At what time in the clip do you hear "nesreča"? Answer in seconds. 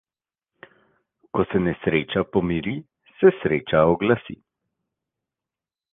1.67-2.25